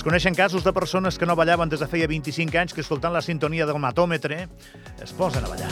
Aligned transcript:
Es 0.00 0.04
coneixen 0.04 0.32
casos 0.32 0.64
de 0.64 0.72
persones 0.72 1.18
que 1.20 1.26
no 1.28 1.34
ballaven 1.36 1.68
des 1.68 1.82
de 1.82 1.86
feia 1.86 2.06
25 2.08 2.56
anys 2.56 2.72
que 2.72 2.80
escoltant 2.80 3.12
la 3.12 3.20
sintonia 3.20 3.66
del 3.68 3.76
matòmetre 3.76 4.38
es 5.04 5.10
posen 5.12 5.44
a 5.44 5.50
ballar. 5.50 5.68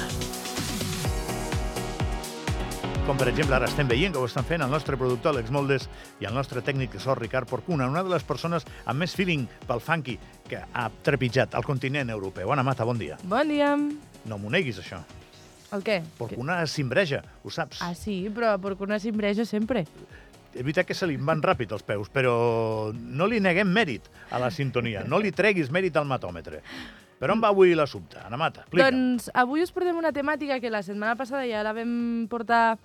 Com 3.07 3.17
per 3.17 3.31
exemple 3.33 3.57
ara 3.57 3.71
estem 3.73 3.89
veient 3.89 4.13
que 4.13 4.21
ho 4.21 4.29
estan 4.29 4.45
fent 4.45 4.61
el 4.61 4.69
nostre 4.69 4.99
productor 5.01 5.33
Alex 5.33 5.49
Moldes 5.49 5.89
i 6.21 6.29
el 6.29 6.37
nostre 6.37 6.61
tècnic 6.61 6.93
de 6.93 7.01
so 7.01 7.17
Ricard 7.17 7.49
Porcuna, 7.49 7.89
una 7.89 8.05
de 8.05 8.13
les 8.13 8.29
persones 8.29 8.69
amb 8.85 9.01
més 9.01 9.17
feeling 9.17 9.49
pel 9.65 9.81
funky 9.81 10.19
que 10.45 10.61
ha 10.61 10.91
trepitjat 11.09 11.57
el 11.57 11.65
continent 11.65 12.13
europeu. 12.13 12.53
Anna 12.53 12.69
Mata, 12.69 12.85
bon 12.85 13.01
dia. 13.01 13.17
Bon 13.25 13.49
dia. 13.49 13.73
No 14.29 14.37
m'ho 14.37 14.53
neguis, 14.53 14.85
això. 14.85 15.01
El 15.73 15.81
què? 15.85 16.03
Porcuna 16.21 16.61
s'imbreja, 16.69 17.25
ho 17.45 17.49
saps. 17.49 17.81
Ah, 17.81 17.95
sí, 17.97 18.27
però 18.29 18.59
Porcuna 18.61 19.01
s'imbreja 19.01 19.49
sempre. 19.49 19.87
És 20.55 20.63
veritat 20.63 20.89
que 20.89 20.97
se 20.97 21.07
li 21.07 21.19
van 21.21 21.43
ràpid 21.45 21.73
els 21.77 21.85
peus, 21.85 22.09
però 22.13 22.33
no 22.95 23.29
li 23.29 23.41
neguem 23.45 23.69
mèrit 23.69 24.09
a 24.33 24.41
la 24.41 24.49
sintonia. 24.51 25.05
No 25.07 25.21
li 25.21 25.33
treguis 25.33 25.71
mèrit 25.75 25.97
al 25.97 26.09
matòmetre. 26.09 26.63
Per 27.19 27.31
on 27.35 27.41
va 27.43 27.51
avui 27.51 27.75
l'assumpte? 27.75 28.21
Anna 28.23 28.39
Mata, 28.39 28.63
explica. 28.63 28.91
Doncs 28.91 29.27
avui 29.35 29.65
us 29.65 29.73
portem 29.75 29.97
una 29.99 30.13
temàtica 30.15 30.61
que 30.63 30.71
la 30.71 30.85
setmana 30.87 31.17
passada 31.19 31.43
ja 31.51 31.65
la 31.67 31.75
vam 31.75 32.29
portar 32.31 32.79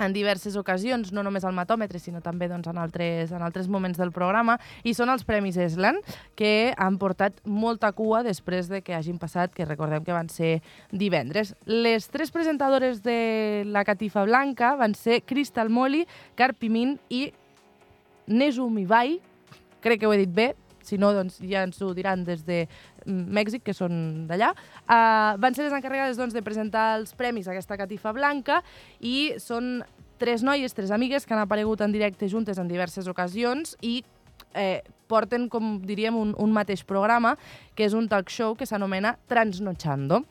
en 0.00 0.14
diverses 0.16 0.56
ocasions, 0.56 1.12
no 1.12 1.22
només 1.22 1.44
al 1.44 1.54
matòmetre, 1.56 2.00
sinó 2.00 2.22
també 2.24 2.48
doncs, 2.50 2.70
en, 2.70 2.78
altres, 2.80 3.32
en 3.36 3.44
altres 3.44 3.68
moments 3.68 4.00
del 4.00 4.12
programa, 4.16 4.56
i 4.82 4.94
són 4.96 5.12
els 5.12 5.26
Premis 5.28 5.58
Eslan, 5.60 6.00
que 6.38 6.72
han 6.76 6.96
portat 6.98 7.38
molta 7.44 7.92
cua 7.96 8.22
després 8.26 8.70
de 8.72 8.80
que 8.82 8.96
hagin 8.96 9.20
passat, 9.20 9.52
que 9.54 9.68
recordem 9.68 10.04
que 10.06 10.16
van 10.16 10.32
ser 10.32 10.60
divendres. 10.90 11.54
Les 11.66 12.08
tres 12.08 12.32
presentadores 12.32 13.04
de 13.04 13.62
la 13.68 13.84
Catifa 13.84 14.24
Blanca 14.24 14.74
van 14.80 14.96
ser 14.96 15.20
Crystal 15.28 15.70
Molly, 15.70 16.06
Carpimín 16.34 16.98
i 17.08 17.28
Nesum 18.30 18.78
Ibai, 18.80 19.18
crec 19.84 20.00
que 20.00 20.08
ho 20.08 20.14
he 20.14 20.24
dit 20.24 20.32
bé, 20.32 20.52
si 20.86 20.98
no, 20.98 21.12
doncs 21.16 21.40
ja 21.44 21.64
ens 21.66 21.80
ho 21.82 21.92
diran 21.96 22.24
des 22.26 22.44
de 22.46 22.64
mm, 23.06 23.26
Mèxic, 23.40 23.64
que 23.66 23.74
són 23.76 24.26
d'allà. 24.30 24.52
Uh, 24.84 25.38
van 25.42 25.56
ser 25.56 25.66
les 25.66 25.76
encarregades 25.76 26.20
doncs, 26.20 26.36
de 26.36 26.44
presentar 26.46 26.94
els 27.00 27.14
premis 27.18 27.48
a 27.48 27.54
aquesta 27.54 27.78
catifa 27.80 28.14
blanca 28.16 28.60
i 29.00 29.32
són 29.42 29.80
tres 30.20 30.44
noies, 30.44 30.74
tres 30.76 30.92
amigues 30.92 31.24
que 31.24 31.34
han 31.34 31.42
aparegut 31.42 31.80
en 31.80 31.92
directe 31.92 32.28
juntes 32.28 32.58
en 32.60 32.68
diverses 32.68 33.08
ocasions 33.08 33.76
i 33.80 34.02
eh, 34.54 34.82
porten, 35.08 35.48
com 35.48 35.78
diríem, 35.82 36.16
un, 36.16 36.34
un 36.38 36.52
mateix 36.52 36.84
programa, 36.86 37.36
que 37.74 37.86
és 37.88 37.96
un 37.96 38.08
talk 38.10 38.30
show 38.30 38.54
que 38.58 38.68
s'anomena 38.68 39.16
Transnochando. 39.30 40.22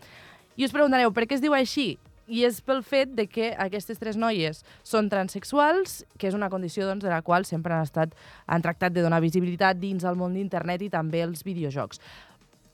I 0.59 0.67
us 0.67 0.75
preguntareu, 0.75 1.11
per 1.15 1.25
què 1.25 1.39
es 1.39 1.43
diu 1.43 1.55
així? 1.57 1.93
I 2.29 2.43
és 2.45 2.59
pel 2.61 2.83
fet 2.85 3.15
de 3.17 3.25
que 3.25 3.49
aquestes 3.57 3.97
tres 3.97 4.17
noies 4.19 4.61
són 4.85 5.09
transexuals, 5.09 6.03
que 6.21 6.29
és 6.29 6.37
una 6.37 6.49
condició 6.53 6.85
doncs, 6.85 7.01
de 7.01 7.09
la 7.09 7.23
qual 7.25 7.47
sempre 7.49 7.73
han 7.73 7.87
estat 7.87 8.13
han 8.45 8.61
tractat 8.61 8.93
de 8.93 9.01
donar 9.01 9.21
visibilitat 9.23 9.79
dins 9.81 10.05
el 10.05 10.19
món 10.19 10.37
d'internet 10.37 10.85
i 10.85 10.91
també 10.93 11.23
els 11.25 11.41
videojocs. 11.47 11.97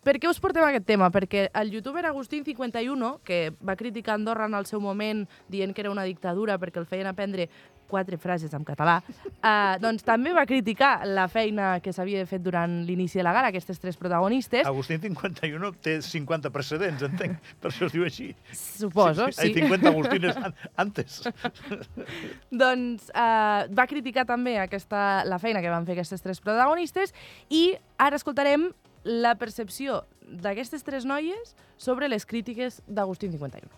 Per 0.05 0.19
què 0.21 0.29
us 0.29 0.37
portem 0.37 0.61
aquest 0.67 0.83
tema? 0.85 1.07
Perquè 1.09 1.47
el 1.57 1.71
youtuber 1.73 2.03
Agustín51, 2.05 3.07
que 3.25 3.39
va 3.65 3.73
criticar 3.79 4.19
Andorra 4.19 4.45
en 4.45 4.53
el 4.53 4.67
seu 4.69 4.83
moment 4.83 5.23
dient 5.49 5.73
que 5.73 5.81
era 5.81 5.89
una 5.89 6.03
dictadura 6.05 6.59
perquè 6.61 6.77
el 6.77 6.85
feien 6.85 7.09
aprendre 7.09 7.47
quatre 7.89 8.17
frases 8.21 8.53
en 8.53 8.65
català, 8.67 8.97
eh, 9.05 9.75
doncs 9.81 10.05
també 10.05 10.33
va 10.35 10.45
criticar 10.45 11.05
la 11.07 11.27
feina 11.31 11.79
que 11.83 11.93
s'havia 11.95 12.25
fet 12.29 12.43
durant 12.43 12.81
l'inici 12.87 13.19
de 13.19 13.25
la 13.27 13.33
gala, 13.35 13.51
aquestes 13.53 13.79
tres 13.81 13.97
protagonistes. 13.97 14.65
Agustín 14.67 15.01
51 15.03 15.71
té 15.81 15.97
50 16.01 16.51
precedents, 16.55 17.05
entenc, 17.07 17.39
per 17.61 17.71
això 17.71 17.89
es 17.89 17.95
diu 17.95 18.05
així. 18.07 18.29
Suposo, 18.51 19.29
sí. 19.31 19.41
Hay 19.41 19.53
50 19.53 19.91
Agustines 19.91 20.37
an 20.37 20.55
antes. 20.81 21.21
doncs 22.63 23.09
eh, 23.09 23.67
va 23.75 23.87
criticar 23.89 24.25
també 24.29 24.57
aquesta, 24.61 25.23
la 25.27 25.39
feina 25.39 25.61
que 25.63 25.71
van 25.73 25.85
fer 25.87 25.97
aquestes 25.97 26.23
tres 26.25 26.41
protagonistes 26.43 27.13
i 27.49 27.69
ara 28.01 28.19
escoltarem 28.19 28.69
la 29.05 29.35
percepció 29.37 30.03
d'aquestes 30.25 30.83
tres 30.83 31.05
noies 31.05 31.55
sobre 31.77 32.09
les 32.09 32.25
crítiques 32.25 32.81
d'Agustín 32.87 33.31
51. 33.31 33.69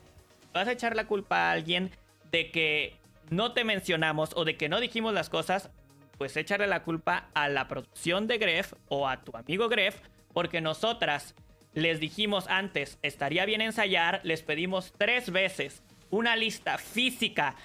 ¿Vas 0.54 0.68
a 0.68 0.72
echar 0.72 0.96
la 0.96 1.06
culpa 1.06 1.36
a 1.36 1.52
alguien 1.52 1.92
de 2.32 2.50
que 2.52 2.98
no 3.30 3.54
te 3.54 3.64
mencionamos 3.64 4.32
o 4.36 4.46
de 4.46 4.58
que 4.58 4.70
no 4.70 4.80
dijimos 4.80 5.14
las 5.14 5.30
cosas? 5.30 5.70
Pues 6.18 6.36
échale 6.36 6.68
la 6.68 6.84
culpa 6.84 7.30
a 7.34 7.48
la 7.48 7.68
producción 7.68 8.28
de 8.28 8.38
Gref 8.38 8.74
o 8.90 9.08
a 9.08 9.24
tu 9.24 9.36
amigo 9.38 9.70
Gref, 9.70 10.00
porque 10.34 10.62
nosotras 10.62 11.36
les 11.74 12.00
dijimos 12.00 12.48
antes, 12.48 12.98
estaría 13.04 13.46
bien 13.46 13.62
ensayar, 13.62 14.22
les 14.24 14.42
pedimos 14.42 14.94
tres 14.98 15.32
veces 15.32 15.84
una 16.10 16.36
lista 16.36 16.78
física 16.78 17.56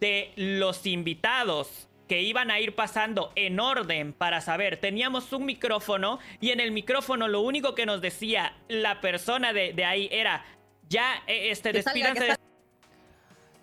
de 0.00 0.32
los 0.36 0.86
invitados 0.86 1.88
que 2.08 2.22
iban 2.22 2.50
a 2.50 2.58
ir 2.58 2.74
pasando 2.74 3.30
en 3.36 3.60
orden 3.60 4.12
para 4.12 4.40
saber. 4.40 4.78
Teníamos 4.78 5.32
un 5.32 5.46
micrófono 5.46 6.18
y 6.40 6.50
en 6.50 6.58
el 6.58 6.72
micrófono 6.72 7.28
lo 7.28 7.40
único 7.42 7.76
que 7.76 7.86
nos 7.86 8.00
decía 8.00 8.56
la 8.66 9.00
persona 9.00 9.52
de, 9.52 9.72
de 9.72 9.84
ahí 9.84 10.08
era, 10.10 10.44
ya, 10.88 11.22
eh, 11.28 11.50
este, 11.50 11.72
despídanse 11.72 12.24
de 12.24 12.36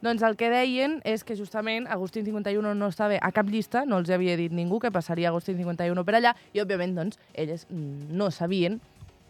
Doncs 0.01 0.21
el 0.21 0.35
que 0.37 0.49
deien 0.53 0.99
és 1.03 1.23
que 1.25 1.35
justament 1.35 1.87
Agustín 1.89 2.25
51 2.25 2.75
no 2.77 2.87
estava 2.91 3.17
a 3.21 3.31
cap 3.33 3.47
llista, 3.49 3.83
no 3.85 3.97
els 3.97 4.09
havia 4.13 4.35
dit 4.37 4.51
ningú 4.53 4.79
que 4.79 4.91
passaria 4.91 5.29
Agustín 5.29 5.57
51 5.57 6.03
per 6.05 6.15
allà, 6.19 6.35
i 6.53 6.61
òbviament 6.61 6.93
doncs, 6.95 7.17
elles 7.33 7.65
no 7.71 8.29
sabien 8.31 8.79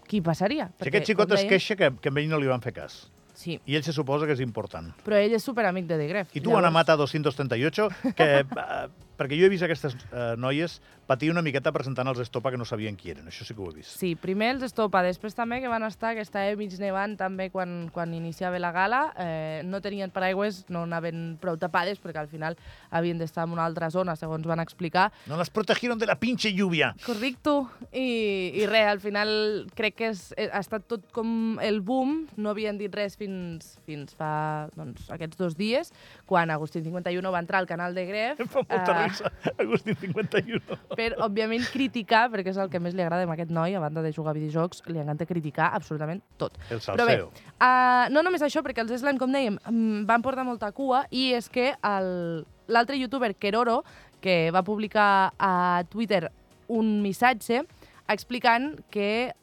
qui 0.07 0.19
passaria. 0.21 0.69
Si 0.81 0.89
aquest 0.89 1.05
xicot 1.07 1.27
com 1.27 1.35
es 1.35 1.41
deien- 1.43 1.49
queixa 1.55 1.75
que, 1.75 1.91
que 2.01 2.09
a 2.09 2.19
ell 2.19 2.29
no 2.29 2.39
li 2.39 2.47
van 2.47 2.61
fer 2.61 2.73
cas. 2.73 3.07
Sí, 3.37 3.59
I 3.65 3.75
ell 3.77 3.83
se 3.83 3.93
suposa 3.93 4.25
que 4.25 4.33
és 4.33 4.39
important. 4.41 4.91
però 5.05 5.15
ell 5.21 5.31
és 5.33 5.43
superamic 5.43 5.85
de 5.85 5.97
De 5.97 6.07
Gref. 6.07 6.35
I 6.35 6.41
tu, 6.41 6.55
Anna 6.57 6.71
Mata 6.71 6.95
238, 6.97 7.87
que, 8.15 8.23
eh, 8.41 8.87
perquè 9.17 9.39
jo 9.39 9.47
he 9.47 9.51
vist 9.53 9.65
aquestes 9.65 9.97
eh, 10.11 10.35
noies 10.37 10.79
patir 11.07 11.31
una 11.31 11.41
miqueta 11.41 11.71
presentant 11.71 12.09
els 12.11 12.19
Estopa 12.19 12.51
que 12.51 12.59
no 12.59 12.65
sabien 12.67 12.97
qui 12.99 13.13
eren. 13.13 13.29
Això 13.31 13.45
sí 13.47 13.55
que 13.55 13.63
ho 13.63 13.69
he 13.71 13.77
vist. 13.79 13.95
Sí, 13.95 14.11
primer 14.19 14.51
els 14.57 14.65
Estopa, 14.67 15.01
després 15.05 15.33
també 15.37 15.61
que 15.63 15.71
van 15.71 15.85
estar, 15.87 16.13
que 16.17 16.23
estava 16.25 16.51
mig 16.59 16.75
nevant 16.81 17.15
també 17.17 17.47
quan, 17.49 17.87
quan 17.95 18.13
iniciava 18.13 18.59
la 18.59 18.73
gala, 18.75 19.01
eh, 19.23 19.61
no 19.65 19.79
tenien 19.81 20.11
paraigües, 20.11 20.65
no 20.73 20.83
anaven 20.83 21.37
prou 21.41 21.57
tapades 21.57 22.01
perquè 22.03 22.19
al 22.21 22.29
final 22.31 22.59
havien 22.91 23.17
d'estar 23.17 23.47
en 23.47 23.55
una 23.55 23.65
altra 23.65 23.89
zona, 23.89 24.17
segons 24.19 24.45
van 24.47 24.59
explicar. 24.59 25.07
No 25.31 25.39
las 25.39 25.49
protegieron 25.49 25.97
de 25.97 26.11
la 26.11 26.19
pinche 26.19 26.51
lluvia. 26.51 26.93
Correcto. 27.05 27.69
I, 27.93 28.51
i 28.59 28.67
res, 28.67 28.91
al 28.91 28.99
final 28.99 29.31
crec 29.79 29.95
que 30.01 30.11
és, 30.11 30.27
eh, 30.35 30.49
ha 30.51 30.59
estat 30.59 30.89
tot 30.91 31.07
com 31.15 31.57
el 31.63 31.79
boom, 31.79 32.25
no 32.35 32.51
havien 32.51 32.77
dit 32.77 32.93
res 32.93 33.15
fins, 33.15 33.77
fins 33.87 34.11
fa 34.17 34.67
doncs, 34.75 35.07
aquests 35.13 35.39
dos 35.39 35.55
dies, 35.55 35.93
quan 36.27 36.51
Agustín 36.51 36.83
51 36.83 37.31
va 37.31 37.39
entrar 37.39 37.63
al 37.63 37.71
canal 37.71 37.95
de 37.95 38.05
Gref. 38.11 38.43
Em 38.43 38.51
fa 38.51 38.65
molta 38.67 38.91
eh, 38.91 39.06
risa, 39.07 39.31
Agustín 39.57 39.95
51. 39.95 40.61
per, 40.95 41.13
òbviament, 41.23 41.63
criticar, 41.73 42.27
perquè 42.33 42.51
és 42.53 42.57
el 42.61 42.69
que 42.69 42.79
més 42.83 42.93
li 42.97 43.01
agrada 43.05 43.23
a 43.27 43.33
aquest 43.33 43.51
noi, 43.51 43.75
a 43.75 43.79
banda 43.83 44.01
de 44.05 44.11
jugar 44.13 44.31
a 44.31 44.37
videojocs, 44.37 44.83
li 44.87 44.99
encanta 44.99 45.25
criticar 45.25 45.71
absolutament 45.73 46.21
tot. 46.37 46.57
El 46.69 46.79
Però 46.79 47.05
bé, 47.07 47.17
salseo. 47.17 47.31
uh, 47.61 48.09
no 48.13 48.23
només 48.23 48.41
això, 48.45 48.63
perquè 48.65 48.83
els 48.85 48.91
Eslan, 48.91 49.17
com 49.17 49.31
dèiem, 49.33 49.57
mm, 49.65 50.05
van 50.09 50.21
portar 50.21 50.43
molta 50.45 50.71
cua, 50.71 51.05
i 51.11 51.31
és 51.33 51.49
que 51.49 51.73
el- 51.83 52.45
l'altre 52.67 52.97
youtuber, 52.99 53.33
Keroro, 53.35 53.83
que 54.21 54.49
va 54.51 54.63
publicar 54.63 55.33
a 55.39 55.83
Twitter 55.89 56.31
un 56.67 57.01
missatge 57.01 57.61
explicant 58.09 58.79
que 58.89 59.33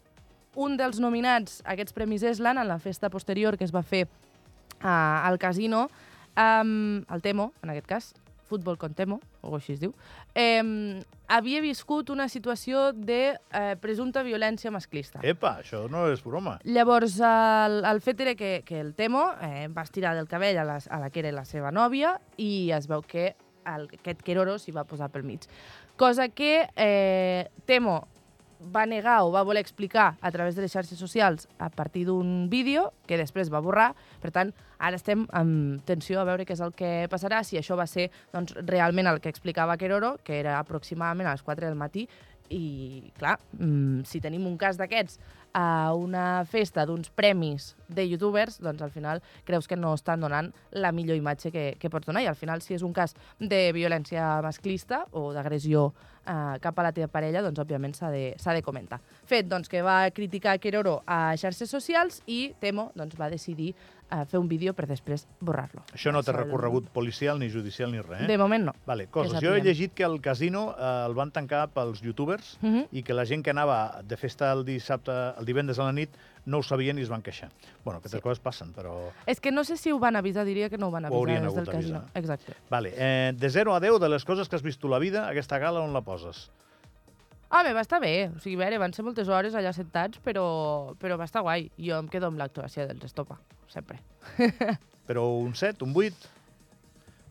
un 0.57 0.77
dels 0.77 1.01
nominats 1.01 1.63
a 1.65 1.73
aquests 1.75 1.93
Premis 1.93 2.23
Eslan, 2.23 2.59
en 2.59 2.69
la 2.69 2.79
festa 2.79 3.09
posterior 3.11 3.57
que 3.59 3.65
es 3.65 3.73
va 3.75 3.83
fer 3.83 4.05
uh, 4.07 4.87
al 5.27 5.39
casino, 5.39 5.89
um, 6.37 7.03
el 7.11 7.23
Temo, 7.23 7.53
en 7.63 7.71
aquest 7.71 7.87
cas, 7.87 8.15
Futbol 8.45 8.79
con 8.79 8.95
Temo, 8.95 9.21
o 9.43 9.55
així 9.57 9.75
es 9.75 9.81
diu, 9.83 9.95
eh, 10.35 11.03
havia 11.29 11.63
viscut 11.65 12.11
una 12.13 12.29
situació 12.29 12.91
de 12.93 13.21
eh, 13.35 13.77
presumpta 13.81 14.23
violència 14.27 14.73
masclista. 14.75 15.23
Epa, 15.25 15.59
això 15.65 15.85
no 15.91 16.07
és 16.13 16.23
broma. 16.25 16.59
Llavors, 16.65 17.19
el, 17.25 17.81
el 17.89 18.03
fet 18.05 18.21
era 18.27 18.35
que, 18.39 18.53
que 18.67 18.81
el 18.81 18.95
Temo 18.95 19.27
eh, 19.41 19.69
va 19.73 19.87
estirar 19.87 20.15
del 20.19 20.29
cabell 20.29 20.61
a 20.61 20.69
la, 20.69 20.79
a 20.79 21.01
la 21.01 21.11
que 21.11 21.25
era 21.25 21.33
la 21.33 21.47
seva 21.49 21.73
nòvia 21.73 22.19
i 22.37 22.71
es 22.77 22.89
veu 22.91 23.03
que 23.03 23.33
el, 23.65 23.89
aquest 24.01 24.21
Keroro 24.25 24.59
s'hi 24.61 24.75
va 24.77 24.85
posar 24.89 25.11
pel 25.13 25.25
mig. 25.25 25.49
Cosa 25.97 26.29
que 26.29 26.69
eh, 26.77 27.49
Temo 27.65 28.03
va 28.73 28.85
negar 28.87 29.21
o 29.25 29.31
va 29.35 29.45
voler 29.45 29.63
explicar 29.65 30.15
a 30.21 30.31
través 30.33 30.57
de 30.57 30.63
les 30.65 30.73
xarxes 30.73 30.99
socials 30.99 31.49
a 31.59 31.71
partir 31.71 32.05
d'un 32.09 32.49
vídeo 32.51 32.93
que 33.07 33.19
després 33.21 33.53
va 33.53 33.63
borrar. 33.65 33.93
Per 34.23 34.33
tant, 34.35 34.53
ara 34.79 34.97
estem 34.97 35.27
amb 35.33 35.83
tensió 35.89 36.21
a 36.21 36.27
veure 36.29 36.47
què 36.47 36.57
és 36.57 36.63
el 36.65 36.75
que 36.77 37.09
passarà, 37.13 37.43
si 37.45 37.59
això 37.61 37.77
va 37.77 37.87
ser 37.91 38.11
doncs, 38.33 38.55
realment 38.67 39.11
el 39.11 39.21
que 39.21 39.33
explicava 39.33 39.77
Keroro, 39.81 40.17
que 40.25 40.39
era 40.41 40.59
aproximadament 40.59 41.29
a 41.29 41.37
les 41.37 41.45
4 41.45 41.67
del 41.67 41.79
matí, 41.79 42.09
i, 42.51 43.13
clar, 43.19 43.39
mm, 43.59 44.05
si 44.09 44.21
tenim 44.21 44.47
un 44.47 44.59
cas 44.61 44.77
d'aquests 44.81 45.19
a 45.55 45.95
una 45.95 46.45
festa 46.51 46.83
d'uns 46.85 47.13
premis 47.15 47.77
de 47.87 48.03
youtubers, 48.09 48.59
doncs 48.59 48.83
al 48.83 48.91
final 48.91 49.23
creus 49.47 49.69
que 49.71 49.79
no 49.79 49.93
estan 49.95 50.21
donant 50.21 50.51
la 50.75 50.91
millor 50.93 51.17
imatge 51.17 51.53
que, 51.55 51.65
que 51.79 51.91
pots 51.91 52.11
donar. 52.11 52.25
I 52.25 52.29
al 52.33 52.39
final, 52.39 52.61
si 52.61 52.75
és 52.75 52.83
un 52.83 52.93
cas 52.93 53.15
de 53.39 53.69
violència 53.73 54.43
masclista 54.43 55.05
o 55.13 55.29
d'agressió 55.33 55.93
eh, 56.27 56.59
cap 56.61 56.79
a 56.79 56.89
la 56.89 56.93
teva 56.97 57.09
parella, 57.13 57.45
doncs 57.47 57.63
òbviament 57.63 57.95
s'ha 57.95 58.11
de, 58.11 58.35
de 58.35 58.65
comentar. 58.67 58.99
Fet, 59.31 59.47
doncs, 59.47 59.71
que 59.71 59.85
va 59.87 60.11
criticar 60.11 60.59
Queroro 60.59 61.01
a 61.07 61.37
xarxes 61.39 61.71
socials 61.71 62.23
i 62.27 62.53
Temo 62.59 62.91
doncs, 62.99 63.15
va 63.21 63.31
decidir 63.31 63.77
eh, 64.15 64.25
fer 64.27 64.39
un 64.41 64.49
vídeo 64.49 64.73
per 64.75 64.87
després 64.87 65.27
borrar-lo. 65.41 65.83
Això 65.93 66.13
no 66.13 66.23
té 66.23 66.33
recorregut 66.33 66.89
policial, 66.95 67.39
ni 67.39 67.49
judicial, 67.51 67.91
ni 67.93 68.01
res, 68.01 68.23
eh? 68.23 68.27
De 68.27 68.39
moment 68.39 68.65
no. 68.71 68.75
Vale, 68.87 69.07
coses. 69.09 69.41
Jo 69.43 69.55
he 69.55 69.61
llegit 69.63 69.93
que 69.95 70.05
el 70.05 70.21
casino 70.21 70.75
eh, 70.79 71.07
el 71.07 71.15
van 71.15 71.31
tancar 71.31 71.69
pels 71.75 72.01
youtubers 72.03 72.59
Mhm. 72.63 72.87
i 72.93 73.03
que 73.03 73.15
la 73.15 73.25
gent 73.27 73.43
que 73.45 73.51
anava 73.51 74.01
de 74.03 74.17
festa 74.17 74.53
el 74.53 74.65
dissabte, 74.65 75.13
el 75.39 75.45
divendres 75.45 75.79
a 75.79 75.85
la 75.85 75.93
nit, 75.93 76.11
no 76.47 76.59
ho 76.59 76.63
sabien 76.63 76.99
i 76.99 77.03
es 77.03 77.09
van 77.09 77.23
queixar. 77.23 77.51
Bueno, 77.85 77.99
aquestes 77.99 78.19
Sí. 78.19 78.23
coses 78.23 78.39
passen, 78.41 78.75
però... 78.75 79.11
És 79.27 79.41
que 79.41 79.51
no 79.51 79.65
sé 79.65 79.77
si 79.79 79.91
ho 79.93 79.99
van 79.99 80.15
avisar, 80.17 80.45
diria 80.45 80.69
que 80.69 80.77
no 80.77 80.89
ho 80.89 80.91
van 80.91 81.07
avisar 81.07 81.19
haurien 81.19 81.43
des 81.45 81.55
del 81.55 81.65
casino. 81.67 82.01
d'avisar. 82.01 82.11
Exacte. 82.23 82.53
Vale, 82.71 82.93
eh, 82.97 83.33
de 83.35 83.49
0 83.51 83.75
a 83.75 83.81
10 83.81 83.99
de 83.99 84.09
les 84.11 84.25
coses 84.25 84.49
que 84.49 84.57
has 84.57 84.63
vist 84.63 84.79
tu 84.81 84.89
a 84.89 84.91
la 84.91 84.99
vida, 84.99 85.29
aquesta 85.29 85.59
gala 85.59 85.81
on 85.81 85.93
la 85.95 86.03
poses? 86.03 86.51
Home, 87.51 87.73
va 87.77 87.81
estar 87.85 88.01
bé. 88.01 88.31
O 88.35 88.41
sigui, 88.41 88.57
a 88.57 88.65
veure, 88.65 88.79
van 88.83 88.93
ser 88.97 89.05
moltes 89.07 89.29
hores 89.29 89.55
allà 89.55 89.73
sentats, 89.77 90.19
però, 90.25 90.95
però 90.99 91.17
va 91.21 91.25
estar 91.29 91.43
guai. 91.43 91.69
Jo 91.79 91.99
em 92.03 92.09
quedo 92.09 92.27
amb 92.33 92.39
l'actuació 92.41 92.87
dels 92.89 93.05
Estopa, 93.11 93.39
sempre. 93.69 94.01
Però 95.05 95.27
un 95.37 95.53
7, 95.55 95.85
un 95.85 95.93
8? 95.95 96.31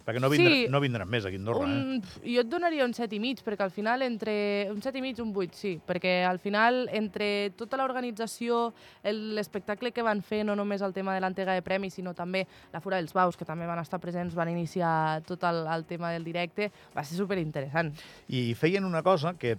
Perquè 0.03 0.19
no, 0.19 0.27
vindrà, 0.29 0.51
Sí. 0.51 0.65
no 0.69 0.81
vindran 0.83 1.07
més 1.09 1.23
aquí 1.25 1.37
a 1.37 1.39
Andorra, 1.39 1.63
eh? 1.63 1.77
Un, 1.79 2.01
jo 2.27 2.41
et 2.43 2.49
donaria 2.51 2.83
un 2.83 2.91
7 2.93 3.15
i 3.15 3.19
mig, 3.23 3.39
perquè 3.41 3.63
al 3.63 3.71
final 3.71 4.01
entre... 4.03 4.33
Un 4.69 4.81
7 4.83 4.99
i 4.99 5.01
mig, 5.01 5.19
un 5.23 5.31
8, 5.33 5.55
sí. 5.55 5.71
Perquè 5.87 6.25
al 6.27 6.39
final, 6.43 6.89
entre 6.91 7.51
tota 7.55 7.79
l'organització, 7.79 8.73
el- 9.01 9.33
l'espectacle 9.37 9.93
que 9.95 10.03
van 10.03 10.21
fer, 10.21 10.41
no 10.45 10.57
només 10.59 10.83
el 10.83 10.91
tema 10.93 11.15
de 11.15 11.21
l'entrega 11.23 11.55
de 11.55 11.63
premis, 11.63 11.95
sinó 11.95 12.11
també 12.13 12.43
la 12.73 12.81
Fura 12.83 12.99
dels 12.99 13.15
Baus, 13.15 13.37
que 13.39 13.47
també 13.47 13.65
van 13.65 13.79
estar 13.79 13.97
presents, 14.03 14.35
van 14.35 14.51
iniciar 14.51 15.23
tot 15.25 15.41
el, 15.47 15.63
el 15.71 15.85
tema 15.87 16.11
del 16.11 16.27
directe, 16.27 16.67
va 16.93 17.03
ser 17.07 17.15
superinteressant. 17.17 17.95
I 18.27 18.51
feien 18.59 18.83
una 18.83 19.01
cosa 19.07 19.33
que 19.39 19.55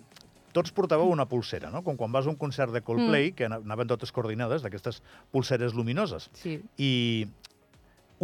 tots 0.54 0.70
portàveu 0.72 1.10
una 1.10 1.26
pulsera, 1.26 1.68
no? 1.74 1.82
Com 1.84 1.98
quan 1.98 2.12
vas 2.14 2.28
a 2.28 2.30
un 2.30 2.36
concert 2.40 2.72
de 2.72 2.80
Coldplay, 2.86 3.32
Mm. 3.32 3.34
que 3.34 3.44
ana- 3.50 3.56
anaven 3.60 3.88
totes 3.90 4.12
coordinades, 4.14 4.62
d'aquestes 4.62 5.02
pulseres 5.34 5.74
luminoses. 5.74 6.30
Sí. 6.32 6.60
I 6.78 7.26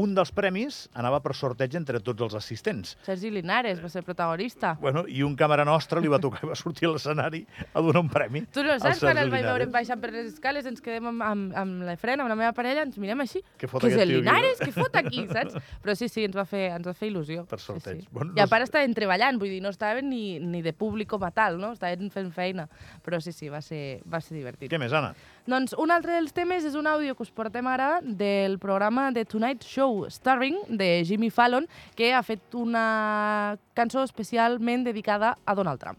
un 0.01 0.15
dels 0.17 0.33
premis 0.35 0.83
anava 0.99 1.21
per 1.25 1.35
sorteig 1.37 1.75
entre 1.79 2.01
tots 2.05 2.25
els 2.27 2.37
assistents. 2.39 2.97
Sergi 3.07 3.31
Linares 3.35 3.83
va 3.83 3.91
ser 3.93 4.03
protagonista. 4.07 4.75
Bueno, 4.81 5.05
I 5.09 5.23
un 5.27 5.37
càmera 5.39 5.67
nostre 5.69 6.01
li 6.03 6.11
va 6.13 6.21
tocar 6.25 6.43
i 6.47 6.51
va 6.51 6.57
sortir 6.59 6.89
a 6.89 6.95
l'escenari 6.95 7.43
a 7.73 7.83
donar 7.85 8.05
un 8.05 8.11
premi. 8.13 8.45
Tu 8.55 8.65
no 8.67 8.79
saps, 8.81 9.03
quan 9.05 9.21
el 9.21 9.33
vaig 9.33 9.47
veure 9.47 9.69
baixant 9.73 10.01
per 10.03 10.13
les 10.15 10.33
escales, 10.33 10.67
ens 10.71 10.83
quedem 10.85 11.11
amb, 11.13 11.25
amb, 11.27 11.57
amb 11.63 11.87
la 11.89 11.97
frena, 12.01 12.25
amb 12.25 12.33
la 12.33 12.39
meva 12.39 12.53
parella, 12.57 12.87
ens 12.89 12.99
mirem 13.03 13.25
així. 13.27 13.43
Què 13.61 13.69
fot 13.71 13.85
Què 13.85 13.93
és 13.93 14.01
el? 14.05 14.15
Linares? 14.21 14.63
Què 14.63 14.73
fot 14.75 14.97
aquí, 15.01 15.27
saps? 15.31 15.59
Però 15.85 15.97
sí, 15.99 16.09
sí, 16.13 16.25
ens 16.29 16.37
va 16.37 16.47
fer, 16.49 16.67
ens 16.77 16.87
va 16.87 16.95
fer 16.97 17.11
il·lusió. 17.11 17.45
Per 17.51 17.61
sorteig. 17.61 18.03
Sí, 18.03 18.09
sí. 18.09 18.15
Bueno, 18.15 18.35
I 18.39 18.45
a 18.45 18.49
part 18.51 18.67
estaven 18.67 18.95
treballant, 18.97 19.41
vull 19.41 19.53
dir, 19.53 19.61
no 19.65 19.73
estaven 19.75 20.09
ni, 20.11 20.39
ni 20.41 20.63
de 20.65 20.73
públic 20.77 21.11
com 21.11 21.25
a 21.27 21.33
tal, 21.35 21.59
no? 21.61 21.73
Estaven 21.77 22.11
fent 22.15 22.33
feina. 22.35 22.67
Però 23.05 23.21
sí, 23.23 23.35
sí, 23.37 23.51
va 23.53 23.61
ser, 23.65 24.01
va 24.11 24.23
ser 24.25 24.39
divertit. 24.39 24.71
Què 24.73 24.81
més, 24.81 24.95
Anna? 24.97 25.13
Doncs 25.51 25.73
un 25.83 25.91
altre 25.91 26.15
dels 26.15 26.31
temes 26.31 26.63
és 26.63 26.77
un 26.79 26.87
àudio 26.87 27.17
que 27.19 27.25
us 27.25 27.31
portem 27.35 27.67
ara 27.67 27.97
del 28.05 28.55
programa 28.63 29.09
The 29.11 29.25
Tonight 29.27 29.65
Show 29.67 30.05
Starring 30.07 30.61
de 30.79 31.03
Jimmy 31.09 31.27
Fallon, 31.35 31.67
que 31.99 32.13
ha 32.15 32.21
fet 32.23 32.55
una 32.55 33.57
cançó 33.75 34.05
especialment 34.07 34.87
dedicada 34.87 35.33
a 35.43 35.57
Donald 35.59 35.83
Trump. 35.83 35.99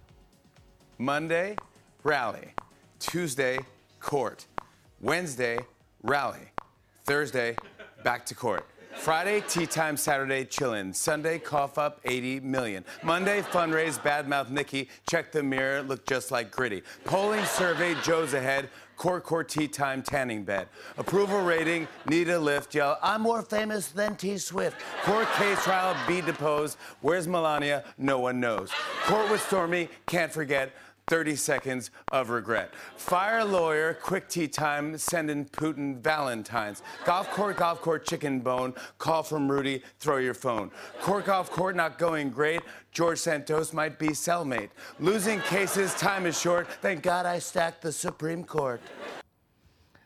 Monday, 0.98 1.58
rally. 2.06 2.54
Tuesday, 3.00 3.60
court. 4.00 4.48
Wednesday, 5.02 5.60
rally. 6.02 6.48
Thursday, 7.04 7.58
back 8.06 8.26
to 8.28 8.36
court. 8.36 8.71
Friday, 8.96 9.42
tea 9.48 9.66
time. 9.66 9.98
Saturday, 9.98 10.46
chillin'. 10.46 10.94
Sunday, 10.94 11.40
cough 11.40 11.78
up 11.78 12.00
80 12.06 12.42
million. 12.42 12.86
Monday, 13.04 13.42
fundraise, 13.42 14.00
badmouth 14.00 14.50
Nikki. 14.50 14.90
Check 15.10 15.32
the 15.32 15.42
mirror, 15.42 15.82
look 15.82 16.06
just 16.06 16.30
like 16.30 16.52
gritty. 16.52 16.84
Polling 17.04 17.44
survey, 17.46 17.96
Joe's 18.04 18.34
ahead. 18.34 18.70
Court, 18.98 19.24
court, 19.24 19.50
tea 19.50 19.68
time, 19.68 20.04
tanning 20.04 20.44
bed. 20.44 20.68
Approval 21.00 21.42
rating, 21.42 21.88
need 22.08 22.30
a 22.30 22.40
lift. 22.40 22.76
Yell, 22.76 23.00
I'm 23.02 23.22
more 23.22 23.42
famous 23.42 23.88
than 23.88 24.16
T 24.16 24.38
Swift. 24.38 24.80
Court 25.04 25.28
case 25.34 25.64
trial, 25.64 25.96
be 26.08 26.22
deposed. 26.22 26.78
Where's 27.02 27.28
Melania? 27.28 27.84
No 27.98 28.20
one 28.20 28.40
knows. 28.40 28.70
Court 29.06 29.32
with 29.32 29.42
Stormy, 29.42 29.90
can't 30.06 30.32
forget. 30.32 30.74
30 31.12 31.36
seconds 31.36 31.92
of 32.14 32.30
regret. 32.30 32.74
Fire 32.96 33.44
lawyer, 33.44 33.94
quick 33.96 34.30
tea 34.30 34.48
time, 34.48 34.98
sending 34.98 35.44
Putin 35.44 35.98
Valentines. 35.98 36.82
Golf 37.04 37.30
court, 37.32 37.58
golf 37.58 37.82
court, 37.82 38.06
chicken 38.06 38.40
bone. 38.40 38.74
Call 38.98 39.22
from 39.22 39.52
Rudy, 39.52 39.84
throw 40.00 40.20
your 40.20 40.34
phone. 40.34 40.72
Court, 41.02 41.26
golf 41.26 41.52
court, 41.52 41.76
not 41.76 42.00
going 42.00 42.30
great. 42.30 42.62
George 42.94 43.18
Santos 43.18 43.74
might 43.74 44.00
be 44.00 44.08
cellmate. 44.12 44.70
Losing 45.02 45.42
cases, 45.42 45.94
time 45.96 46.26
is 46.26 46.40
short. 46.40 46.66
Thank 46.82 47.04
God 47.04 47.26
I 47.26 47.40
stacked 47.40 47.82
the 47.82 47.92
Supreme 47.92 48.46
Court. 48.46 48.80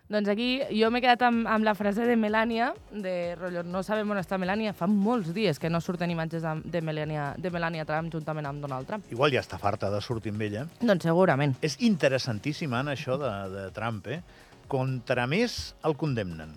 Doncs 0.05 0.29
aquí 0.29 0.49
jo 0.69 0.91
m'he 0.93 1.01
quedat 1.01 1.23
amb, 1.25 1.47
amb 1.49 1.65
la 1.65 1.73
frase 1.73 2.05
de 2.05 2.13
Melania, 2.19 2.67
de 2.93 3.33
rotllo, 3.39 3.63
no 3.65 3.81
sabem 3.81 4.11
on 4.13 4.19
està 4.21 4.37
Melania, 4.37 4.75
fa 4.77 4.85
molts 4.85 5.31
dies 5.33 5.57
que 5.57 5.71
no 5.73 5.81
surten 5.81 6.13
imatges 6.13 6.45
de, 6.45 6.51
de, 6.75 6.81
Melania, 6.85 7.31
de 7.41 7.49
Melania 7.49 7.87
Trump 7.89 8.11
juntament 8.13 8.45
amb 8.45 8.61
Donald 8.61 8.85
Trump. 8.85 9.07
Igual 9.09 9.33
ja 9.33 9.41
està 9.41 9.57
farta 9.57 9.89
de 9.89 10.03
sortir 10.05 10.35
amb 10.35 10.45
ella. 10.45 10.67
Doncs 10.77 11.09
segurament. 11.09 11.57
És 11.65 11.79
interessantíssim, 11.81 12.75
Anna, 12.77 12.93
això 12.93 13.17
de, 13.17 13.31
de 13.49 13.65
Trump, 13.73 14.05
eh? 14.13 14.21
Contra 14.69 15.25
més 15.29 15.73
el 15.85 15.97
condemnen 15.97 16.53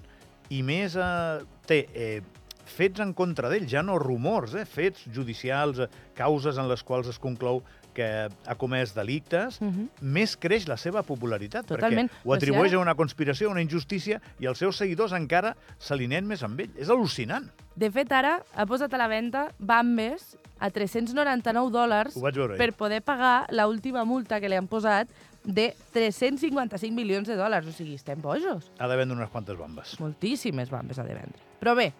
i 0.52 0.60
més 0.64 0.96
eh, 0.96 1.40
té 1.68 1.82
eh, 1.92 2.20
fets 2.68 3.00
en 3.00 3.14
contra 3.16 3.48
d'ell, 3.48 3.66
ja 3.68 3.82
no 3.84 3.98
rumors, 4.00 4.54
eh? 4.56 4.64
fets 4.68 5.06
judicials, 5.14 5.80
eh, 5.84 5.88
causes 6.16 6.60
en 6.60 6.68
les 6.68 6.84
quals 6.84 7.08
es 7.12 7.20
conclou 7.20 7.62
que 7.98 8.06
ha 8.30 8.54
comès 8.54 8.94
delictes, 8.94 9.58
Mhm. 9.60 9.88
més 10.00 10.36
creix 10.38 10.68
la 10.70 10.76
seva 10.78 11.02
popularitat, 11.02 11.66
Totalment. 11.66 12.06
perquè 12.10 12.24
ho 12.24 12.34
atribueix 12.36 12.74
a 12.74 12.78
una 12.78 12.94
conspiració, 12.94 13.48
a 13.48 13.52
una 13.56 13.62
injustícia, 13.64 14.20
i 14.38 14.46
els 14.46 14.58
seus 14.62 14.76
seguidors 14.78 15.12
encara 15.16 15.56
s'alineen 15.78 16.26
més 16.26 16.44
amb 16.46 16.60
ell. 16.60 16.70
És 16.78 16.88
al·lucinant. 16.88 17.50
De 17.74 17.90
fet, 17.90 18.12
ara 18.12 18.42
ha 18.54 18.66
posat 18.66 18.94
a 18.94 18.98
la 18.98 19.08
venda 19.08 19.48
Bambes 19.58 20.36
a 20.60 20.70
399 20.70 21.70
dòlars 21.70 22.14
per 22.56 22.72
poder 22.74 23.02
pagar 23.02 23.46
la 23.50 23.66
última 23.66 24.04
multa 24.04 24.40
que 24.40 24.48
li 24.48 24.56
han 24.58 24.66
posat 24.68 25.08
de 25.44 25.74
355 25.92 26.94
milions 26.94 27.26
de 27.26 27.36
dòlars. 27.36 27.66
O 27.66 27.72
sigui, 27.72 27.94
estem 27.94 28.20
bojos. 28.20 28.70
Ha 28.78 28.86
de 28.88 28.96
vendre 28.96 29.16
unes 29.16 29.30
quantes 29.30 29.56
bambes. 29.58 29.98
Moltíssimes 30.00 30.70
Bambes 30.70 30.98
ha 30.98 31.04
de 31.04 31.14
vendre. 31.14 31.38
Però 31.60 31.74
bé, 31.74 31.92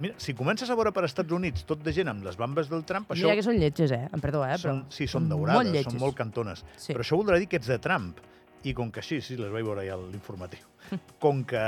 Mira, 0.00 0.14
si 0.16 0.32
comences 0.34 0.70
a 0.72 0.74
veure 0.78 0.92
per 0.96 1.04
Estats 1.04 1.32
Units 1.36 1.66
tot 1.68 1.82
de 1.84 1.92
gent 1.92 2.08
amb 2.08 2.24
les 2.24 2.36
bambes 2.40 2.70
del 2.70 2.84
Trump, 2.88 3.10
això... 3.12 3.26
mira 3.26 3.36
que 3.36 3.44
són 3.44 3.58
lletges, 3.60 3.92
eh? 3.92 4.06
Em 4.12 4.22
perdó, 4.24 4.40
eh? 4.46 4.54
Però 4.56 4.72
Són, 4.72 4.84
sí, 4.90 5.06
són 5.10 5.26
molt 5.28 5.34
daurades, 5.34 5.72
lletges. 5.74 5.92
són 5.92 6.00
molt 6.00 6.16
cantones. 6.16 6.64
Sí. 6.80 6.94
Però 6.94 7.04
això 7.04 7.18
voldrà 7.20 7.38
dir 7.38 7.48
que 7.50 7.60
ets 7.60 7.68
de 7.68 7.78
Trump. 7.82 8.16
I 8.64 8.72
com 8.78 8.92
que 8.94 9.02
així, 9.02 9.20
sí, 9.20 9.36
les 9.36 9.50
vaig 9.52 9.66
veure 9.66 9.84
ja 9.84 9.96
a 9.98 10.00
l'informatiu, 10.00 10.64
com 11.22 11.42
que 11.44 11.64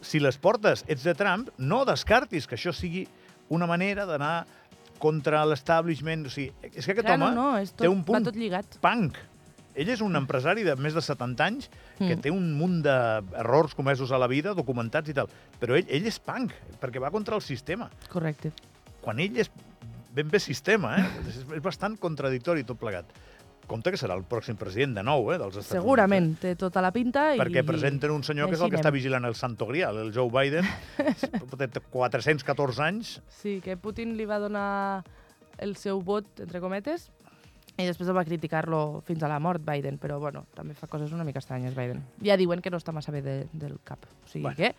si 0.00 0.20
les 0.22 0.38
portes 0.40 0.84
ets 0.88 1.04
de 1.04 1.14
Trump, 1.18 1.50
no 1.58 1.82
descartis 1.84 2.46
que 2.48 2.56
això 2.56 2.72
sigui 2.72 3.04
una 3.50 3.66
manera 3.66 4.06
d'anar 4.08 4.46
contra 5.02 5.42
l'establishment. 5.48 6.26
O 6.28 6.32
sigui, 6.32 6.52
és 6.70 6.84
que 6.86 6.94
aquest 6.94 7.06
Clar, 7.08 7.18
home 7.18 7.32
no, 7.34 7.50
no, 7.52 7.58
és 7.58 7.72
tot, 7.74 7.82
té 7.84 7.90
un 7.90 8.04
punt 8.06 8.20
va 8.22 8.30
tot 8.30 8.38
lligat. 8.38 8.78
punk. 8.80 9.18
Ell 9.74 9.88
és 9.92 10.00
un 10.02 10.16
empresari 10.18 10.64
de 10.66 10.74
més 10.76 10.96
de 10.96 11.02
70 11.04 11.46
anys 11.46 11.70
que 11.98 12.16
Mm. 12.16 12.20
té 12.20 12.30
un 12.30 12.52
munt 12.58 12.82
d'errors 12.82 13.74
comesos 13.74 14.10
a 14.10 14.18
la 14.18 14.26
vida, 14.26 14.54
documentats 14.54 15.08
i 15.08 15.14
tal. 15.14 15.28
Però 15.60 15.76
ell, 15.76 15.86
ell 15.88 16.06
és 16.06 16.18
punk, 16.18 16.52
perquè 16.80 17.00
va 17.00 17.10
contra 17.10 17.36
el 17.36 17.42
sistema. 17.42 17.90
Correcte. 18.08 18.52
Quan 19.00 19.20
ell 19.20 19.36
és 19.38 19.50
ben 20.12 20.28
bé 20.28 20.40
sistema, 20.40 20.96
eh? 20.98 21.06
és, 21.28 21.44
és 21.44 21.62
bastant 21.62 21.96
contradictori 21.96 22.64
tot 22.64 22.78
plegat. 22.80 23.06
Compte 23.70 23.92
que 23.94 23.98
serà 24.00 24.16
el 24.18 24.24
pròxim 24.26 24.56
president 24.58 24.96
de 24.96 25.02
nou, 25.06 25.28
eh, 25.30 25.36
dels 25.38 25.54
Estats 25.60 25.76
Segurament, 25.76 26.32
té 26.42 26.56
tota 26.58 26.82
la 26.82 26.90
pinta. 26.90 27.28
Units. 27.28 27.38
Eh? 27.38 27.44
Perquè 27.44 27.62
i... 27.62 27.66
presenten 27.66 28.10
un 28.10 28.24
senyor 28.26 28.50
que 28.50 28.58
és 28.58 28.64
el 28.66 28.72
que 28.72 28.80
està 28.80 28.90
vigilant 28.90 29.28
el 29.28 29.36
Santo 29.38 29.68
Grial, 29.70 30.00
el 30.02 30.10
Joe 30.12 30.26
Biden. 30.26 30.66
té 31.60 31.82
414 31.92 32.82
anys. 32.82 33.20
Sí, 33.30 33.60
que 33.62 33.76
Putin 33.78 34.16
li 34.18 34.26
va 34.26 34.40
donar 34.42 35.04
el 35.62 35.76
seu 35.76 36.00
vot, 36.02 36.26
entre 36.42 36.58
cometes, 36.58 37.10
i 37.82 37.86
després 37.88 38.10
va 38.14 38.24
criticar-lo 38.24 39.02
fins 39.06 39.22
a 39.22 39.28
la 39.28 39.38
mort, 39.40 39.62
Biden, 39.64 39.98
però 39.98 40.18
bueno, 40.20 40.44
també 40.54 40.74
fa 40.74 40.86
coses 40.86 41.12
una 41.12 41.24
mica 41.24 41.38
estranyes, 41.42 41.74
Biden. 41.76 42.02
Ja 42.24 42.36
diuen 42.36 42.60
que 42.60 42.70
no 42.70 42.78
està 42.80 42.92
massa 42.92 43.12
bé 43.12 43.22
de, 43.22 43.36
del 43.52 43.78
cap. 43.84 44.04
O 44.24 44.28
sigui 44.28 44.44
Bueno. 44.44 44.56
que 44.56 44.74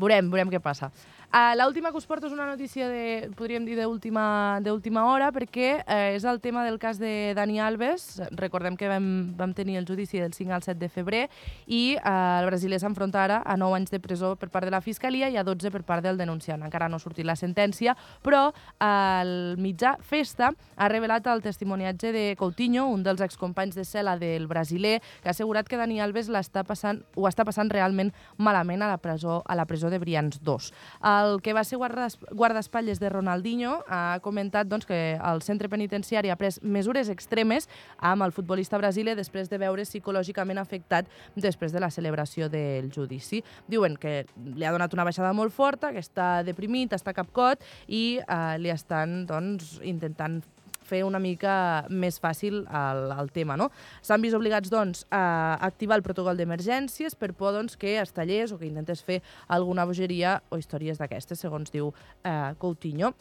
veurem, 0.00 0.30
veurem 0.32 0.52
què 0.52 0.62
passa. 0.62 0.90
Uh, 1.30 1.54
L'última 1.54 1.92
que 1.92 1.98
us 2.00 2.08
porto 2.10 2.26
és 2.26 2.32
una 2.34 2.42
notícia 2.48 2.88
de, 2.90 3.30
podríem 3.38 3.62
dir, 3.62 3.76
d'última 3.78 5.04
hora, 5.06 5.28
perquè 5.30 5.68
eh, 5.86 6.16
és 6.16 6.24
el 6.26 6.40
tema 6.42 6.64
del 6.66 6.80
cas 6.82 6.98
de 6.98 7.36
Dani 7.38 7.60
Alves. 7.62 8.18
Recordem 8.34 8.74
que 8.74 8.88
vam, 8.90 9.36
vam 9.38 9.52
tenir 9.54 9.76
el 9.78 9.86
judici 9.86 10.18
del 10.18 10.32
5 10.34 10.56
al 10.56 10.64
7 10.66 10.80
de 10.80 10.88
febrer 10.90 11.20
i 11.68 11.94
eh, 11.94 12.14
el 12.40 12.48
brasiler 12.48 12.80
s'enfronta 12.82 13.22
ara 13.22 13.36
a 13.46 13.54
9 13.56 13.78
anys 13.78 13.94
de 13.94 14.00
presó 14.02 14.32
per 14.34 14.48
part 14.50 14.66
de 14.66 14.72
la 14.74 14.80
Fiscalia 14.82 15.28
i 15.30 15.38
a 15.38 15.44
12 15.46 15.70
per 15.70 15.84
part 15.86 16.02
del 16.02 16.18
denunciant. 16.18 16.64
Encara 16.66 16.88
no 16.90 16.98
ha 16.98 17.04
sortit 17.04 17.28
la 17.28 17.38
sentència, 17.38 17.94
però 18.26 18.48
eh, 18.50 18.90
el 19.22 19.54
mitjà 19.62 19.94
Festa 20.02 20.50
ha 20.50 20.90
revelat 20.90 21.30
el 21.30 21.44
testimoniatge 21.46 22.10
de 22.10 22.24
Coutinho, 22.42 22.88
un 22.90 23.06
dels 23.06 23.22
excompanys 23.22 23.78
de 23.78 23.86
cel·la 23.86 24.16
del 24.18 24.48
brasiler, 24.50 24.98
que 25.22 25.30
ha 25.30 25.36
assegurat 25.36 25.70
que 25.70 25.78
Dani 25.78 26.02
Alves 26.02 26.26
l'està 26.26 26.66
passant, 26.66 27.04
ho 27.14 27.30
està 27.30 27.46
passant 27.46 27.70
realment 27.70 28.10
malament 28.36 28.82
a 28.82 28.90
la 28.90 28.98
presó, 28.98 29.44
a 29.46 29.54
la 29.54 29.70
presó 29.70 29.89
de 29.90 29.98
Brians 29.98 30.40
2. 30.42 30.72
El 31.04 31.40
que 31.42 31.52
va 31.52 31.64
ser 31.64 31.78
guardaes- 31.78 32.18
guardaespatlles 32.30 33.00
de 33.00 33.08
Ronaldinho 33.08 33.84
ha 33.88 34.18
comentat 34.22 34.66
doncs, 34.68 34.86
que 34.86 35.14
el 35.16 35.42
centre 35.42 35.68
penitenciari 35.68 36.30
ha 36.30 36.36
pres 36.36 36.62
mesures 36.62 37.08
extremes 37.08 37.68
amb 37.98 38.22
el 38.22 38.32
futbolista 38.32 38.78
brasiler 38.78 39.16
després 39.16 39.50
de 39.50 39.58
veure 39.58 39.82
psicològicament 39.84 40.58
afectat 40.58 41.06
després 41.34 41.72
de 41.72 41.80
la 41.80 41.90
celebració 41.90 42.48
del 42.48 42.90
judici. 42.92 43.42
Diuen 43.68 43.96
que 43.96 44.26
li 44.54 44.64
ha 44.64 44.72
donat 44.72 44.94
una 44.94 45.04
baixada 45.04 45.32
molt 45.32 45.52
forta, 45.52 45.92
que 45.92 46.00
està 46.00 46.42
deprimit, 46.44 46.92
està 46.92 47.12
capcot 47.12 47.60
i 47.88 48.20
eh, 48.20 48.58
li 48.58 48.70
estan 48.70 49.26
doncs, 49.26 49.80
intentant 49.82 50.42
fer 50.90 51.02
una 51.06 51.22
mica 51.22 51.54
més 51.88 52.20
fàcil 52.22 52.64
el, 52.66 53.02
el 53.14 53.32
tema. 53.34 53.56
No? 53.60 53.70
S'han 54.02 54.22
vist 54.24 54.38
obligats 54.38 54.72
doncs, 54.72 55.06
a 55.14 55.56
activar 55.70 56.00
el 56.00 56.06
protocol 56.06 56.38
d'emergències 56.38 57.16
per 57.18 57.32
por 57.38 57.54
doncs, 57.56 57.78
que 57.80 57.96
es 58.02 58.14
tallés 58.16 58.52
o 58.52 58.60
que 58.60 58.68
intentés 58.68 59.04
fer 59.06 59.20
alguna 59.48 59.86
bogeria 59.88 60.40
o 60.50 60.60
històries 60.60 61.00
d'aquestes, 61.00 61.40
segons 61.46 61.72
diu 61.72 61.92
eh, 62.24 62.54
Coutinho. 62.58 63.14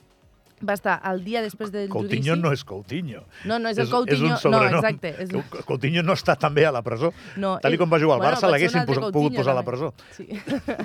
Va 0.67 0.73
estar 0.75 0.97
el 1.07 1.23
dia 1.23 1.41
després 1.41 1.69
del 1.71 1.87
Coutinho 1.87 2.33
judici... 2.35 2.41
no 2.43 2.51
és 2.51 2.63
Coutinho. 2.67 3.21
No, 3.47 3.59
no 3.59 3.69
és 3.69 3.77
el 3.77 3.85
És 3.85 3.91
Coutinho. 3.93 4.31
un 4.33 4.37
sobrenom. 4.37 4.71
No, 4.73 4.79
exacte. 4.81 5.13
És... 5.23 5.29
Cou- 5.31 5.63
Coutinho 5.65 6.03
no 6.03 6.13
està 6.17 6.35
també 6.35 6.65
a 6.67 6.71
la 6.75 6.81
presó. 6.83 7.13
No, 7.37 7.53
Tal 7.63 7.71
i 7.71 7.77
ell- 7.77 7.79
com 7.79 7.89
va 7.93 7.99
jugar 8.01 8.17
al 8.17 8.23
bueno, 8.25 8.35
Barça, 8.35 8.49
l'haguessin 8.51 8.81
un 8.81 8.85
pogut 8.89 9.13
Coutinho, 9.13 9.39
posar 9.39 9.53
a 9.53 9.59
la 9.61 9.63
presó. 9.63 9.93
Sí. 10.17 10.27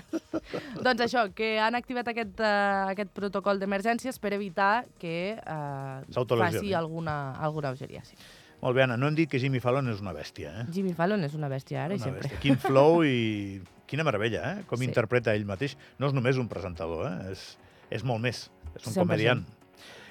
doncs 0.86 1.00
això, 1.08 1.26
que 1.34 1.58
han 1.60 1.74
activat 1.74 2.08
aquest, 2.12 2.38
uh, 2.40 2.86
aquest 2.92 3.10
protocol 3.16 3.58
d'emergències 3.58 4.18
per 4.22 4.32
evitar 4.36 4.84
que 5.02 5.34
uh, 5.42 6.24
faci 6.38 6.72
alguna, 6.74 7.34
alguna 7.42 7.74
bogeria. 7.74 8.04
Sí. 8.06 8.16
Molt 8.64 8.76
bé, 8.78 8.84
Anna, 8.86 8.96
no 8.96 9.08
hem 9.10 9.16
dit 9.18 9.28
que 9.28 9.38
Jimmy 9.42 9.60
Fallon 9.60 9.90
és 9.92 9.98
una 10.00 10.14
bèstia, 10.16 10.54
eh? 10.62 10.66
Jimmy 10.72 10.94
Fallon 10.96 11.26
és 11.26 11.34
una 11.36 11.50
bèstia 11.52 11.82
ara 11.84 11.96
i 11.96 12.00
Una 12.00 12.04
sempre. 12.06 12.22
bèstia. 12.30 12.40
Quin 12.40 12.56
flow 12.62 13.02
i 13.04 13.60
quina 13.90 14.06
meravella, 14.06 14.44
eh? 14.54 14.62
Com 14.70 14.78
Sí. 14.80 14.86
interpreta 14.88 15.34
ell 15.36 15.44
mateix. 15.44 15.74
No 15.98 16.08
és 16.08 16.14
només 16.16 16.38
un 16.40 16.48
presentador, 16.48 17.04
eh? 17.10 17.32
És, 17.34 17.58
és 17.90 18.04
molt 18.06 18.22
més. 18.24 18.46
És 18.74 18.86
un 18.86 18.94
100%. 18.94 19.02
comediant. 19.04 19.44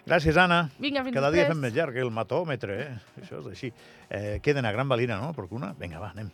Gràcies, 0.06 0.36
Anna. 0.36 0.70
Vinga, 0.84 1.04
fins 1.06 1.16
Cada 1.16 1.30
dia 1.32 1.46
després. 1.46 1.56
fem 1.56 1.62
més 1.64 1.76
llarg 1.78 1.98
el 2.02 2.12
matòmetre, 2.12 2.80
eh? 2.84 3.22
Això 3.22 3.40
és 3.40 3.52
així. 3.54 3.70
Eh, 4.10 4.40
queda 4.44 4.60
a 4.60 4.72
Gran 4.76 4.90
Valira, 4.92 5.18
no? 5.22 5.32
Perquè 5.38 5.56
una... 5.56 5.72
Vinga, 5.80 6.02
va, 6.04 6.12
anem. 6.12 6.32